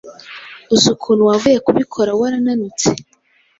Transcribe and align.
Uzi 0.73 0.87
ukuntu 0.95 1.27
wavuye 1.29 1.57
kubikora 1.65 2.09
warananutse, 2.19 2.89